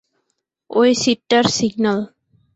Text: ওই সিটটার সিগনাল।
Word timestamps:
ওই 0.69 0.89
সিটটার 1.01 1.45
সিগনাল। 1.57 1.99